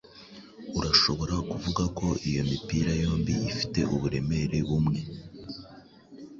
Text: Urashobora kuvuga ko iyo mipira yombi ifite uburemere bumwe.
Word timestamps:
Urashobora 0.77 1.35
kuvuga 1.49 1.83
ko 1.97 2.07
iyo 2.29 2.41
mipira 2.49 2.91
yombi 3.01 3.33
ifite 3.49 3.79
uburemere 3.95 4.57
bumwe. 4.67 4.99